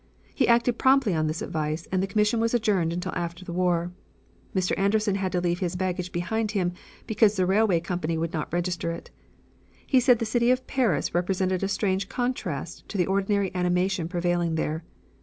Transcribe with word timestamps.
He 0.33 0.47
acted 0.47 0.79
promptly 0.79 1.13
on 1.13 1.27
this 1.27 1.43
advice 1.43 1.87
and 1.91 2.01
the 2.01 2.07
commission 2.07 2.39
was 2.39 2.55
adjourned 2.55 2.91
until 2.91 3.11
after 3.13 3.45
the 3.45 3.53
war. 3.53 3.91
Mr. 4.55 4.75
Anderson 4.75 5.13
had 5.13 5.31
to 5.31 5.39
leave 5.39 5.59
his 5.59 5.75
baggage 5.75 6.11
behind 6.11 6.53
him 6.53 6.73
because 7.05 7.35
the 7.35 7.45
railway 7.45 7.79
company 7.81 8.17
would 8.17 8.33
not 8.33 8.51
register 8.51 8.89
it. 8.89 9.11
He 9.85 9.99
said 9.99 10.17
the 10.17 10.25
city 10.25 10.49
of 10.49 10.65
Paris 10.65 11.11
presented 11.11 11.61
a 11.61 11.67
strange 11.67 12.09
contrast 12.09 12.89
to 12.89 12.97
the 12.97 13.05
ordinary 13.05 13.53
animation 13.53 14.07
prevailing 14.07 14.55
there. 14.55 14.83